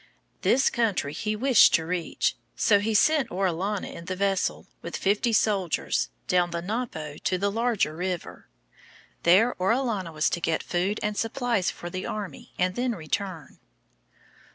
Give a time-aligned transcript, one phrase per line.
[0.41, 2.35] This country he wished to reach.
[2.55, 7.51] So he sent Orellana in the vessel, with fifty soldiers, down the Napo to the
[7.51, 8.47] larger river.
[9.21, 13.59] There Orellana was to get food and supplies for the army and then return.